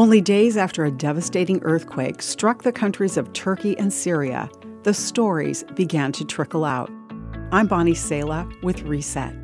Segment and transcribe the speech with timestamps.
[0.00, 4.48] Only days after a devastating earthquake struck the countries of Turkey and Syria,
[4.82, 6.90] the stories began to trickle out.
[7.52, 9.34] I'm Bonnie Sala with Reset.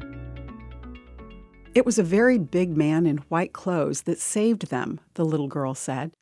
[1.75, 5.75] It was a very big man in white clothes that saved them, the little girl
[5.75, 6.13] said.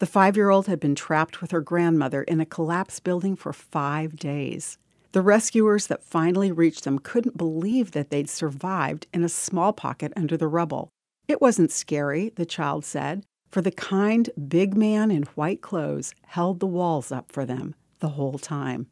[0.00, 3.52] The five year old had been trapped with her grandmother in a collapsed building for
[3.52, 4.76] five days.
[5.12, 10.12] The rescuers that finally reached them couldn't believe that they'd survived in a small pocket
[10.16, 10.88] under the rubble.
[11.28, 16.60] It wasn't scary, the child said for the kind big man in white clothes held
[16.60, 18.86] the walls up for them the whole time.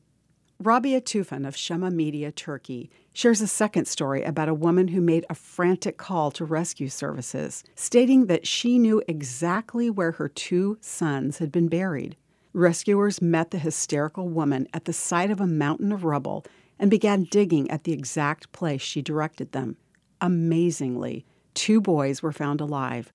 [0.59, 5.27] Rabia Tufan of Shema Media Turkey shares a second story about a woman who made
[5.29, 11.39] a frantic call to rescue services, stating that she knew exactly where her two sons
[11.39, 12.17] had been buried.
[12.55, 16.43] Rescuers met the hysterical woman at the site of a mountain of rubble
[16.79, 19.77] and began digging at the exact place she directed them.
[20.23, 23.13] Amazingly, two boys were found alive,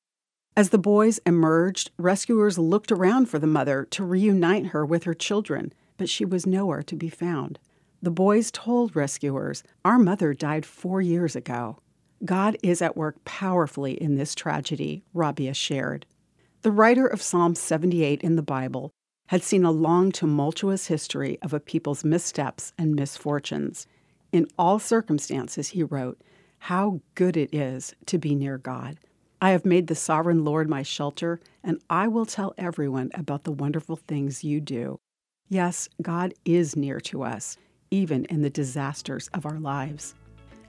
[0.56, 5.14] as the boys emerged, rescuers looked around for the mother to reunite her with her
[5.14, 7.58] children, but she was nowhere to be found.
[8.02, 11.78] The boys told rescuers, Our mother died four years ago.
[12.26, 16.06] God is at work powerfully in this tragedy, Rabia shared.
[16.64, 18.92] The writer of Psalm 78 in the Bible
[19.28, 23.88] had seen a long, tumultuous history of a people's missteps and misfortunes.
[24.34, 26.22] In all circumstances, he wrote,
[26.60, 28.98] How good it is to be near God.
[29.44, 33.52] I have made the sovereign Lord my shelter, and I will tell everyone about the
[33.52, 35.00] wonderful things you do.
[35.50, 37.58] Yes, God is near to us,
[37.90, 40.14] even in the disasters of our lives.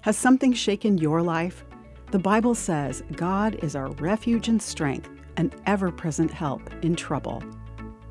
[0.01, 1.67] Has something shaken your life?
[2.13, 7.43] The Bible says God is our refuge and strength, an ever present help in trouble.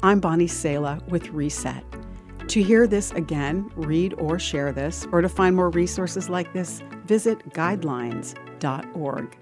[0.03, 1.84] I'm Bonnie Sala with Reset.
[2.48, 6.84] To hear this again, read or share this, or to find more resources like this,
[7.06, 9.38] visit guidelines.org.